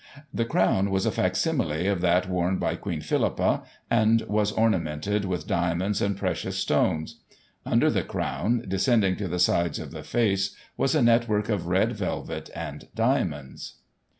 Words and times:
The 0.33 0.45
crown 0.45 0.89
was 0.89 1.05
a 1.05 1.11
facsimile 1.11 1.85
of 1.85 2.01
that 2.01 2.27
worn 2.27 2.57
by 2.57 2.75
Queen 2.75 3.01
Philippa, 3.01 3.61
and 3.87 4.23
was 4.23 4.51
ornamented 4.51 5.25
with 5.25 5.45
diamonds 5.45 6.01
and 6.01 6.17
precious 6.17 6.57
stones. 6.57 7.17
Under 7.67 7.87
the 7.91 8.01
crown, 8.01 8.65
descending 8.67 9.15
to 9.17 9.27
the 9.27 9.37
sides 9.37 9.77
of 9.77 9.91
the 9.91 10.01
face, 10.01 10.55
was 10.75 10.95
a 10.95 11.03
network 11.03 11.49
of 11.49 11.67
red 11.67 11.93
velvet 11.93 12.49
and 12.55 12.87
diamonds. 12.95 13.75